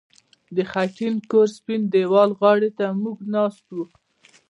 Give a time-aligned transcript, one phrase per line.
[0.55, 3.85] د خټین کور د سپین دېوال غاړې ته موږ ناست وو